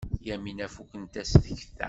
[0.27, 1.79] Yamina fukent-as tekta.